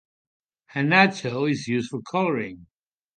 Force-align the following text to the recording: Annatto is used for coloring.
Annatto 0.73 1.45
is 1.47 1.67
used 1.67 1.91
for 1.91 2.01
coloring. 2.01 2.65